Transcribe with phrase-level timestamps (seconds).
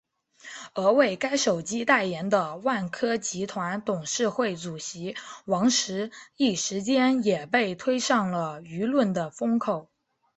[0.73, 9.89] 而为该手机代言的万科集团董事会主席王石一时间也被推上了舆论的风口。